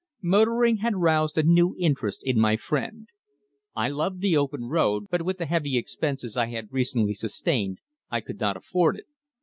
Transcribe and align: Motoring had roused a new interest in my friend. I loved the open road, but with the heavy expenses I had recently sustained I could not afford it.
Motoring 0.23 0.77
had 0.77 0.95
roused 0.95 1.37
a 1.37 1.43
new 1.43 1.75
interest 1.77 2.23
in 2.25 2.39
my 2.39 2.57
friend. 2.57 3.07
I 3.75 3.89
loved 3.89 4.19
the 4.21 4.35
open 4.35 4.63
road, 4.63 5.05
but 5.11 5.21
with 5.21 5.37
the 5.37 5.45
heavy 5.45 5.77
expenses 5.77 6.35
I 6.35 6.47
had 6.47 6.69
recently 6.73 7.13
sustained 7.13 7.77
I 8.09 8.21
could 8.21 8.39
not 8.39 8.57
afford 8.57 8.97
it. 8.97 9.05